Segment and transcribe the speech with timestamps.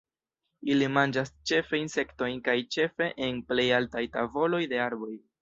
[0.75, 5.15] Ili manĝas ĉefe insektojn kaj ĉefe en plej altaj tavoloj de arboj.